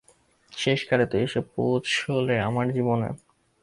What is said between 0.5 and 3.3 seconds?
শেষকালে তো এসে পৌঁছলে আমার জীবনে।